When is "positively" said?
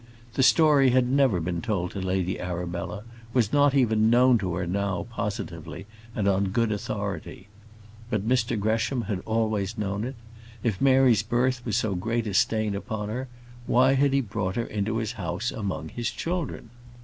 5.11-5.85